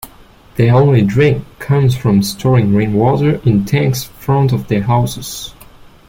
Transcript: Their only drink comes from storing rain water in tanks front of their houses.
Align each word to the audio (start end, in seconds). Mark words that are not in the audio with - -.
Their 0.55 0.73
only 0.73 1.03
drink 1.03 1.45
comes 1.59 1.95
from 1.95 2.23
storing 2.23 2.73
rain 2.73 2.93
water 2.95 3.39
in 3.45 3.65
tanks 3.65 4.03
front 4.03 4.51
of 4.51 4.67
their 4.67 4.81
houses. 4.81 5.53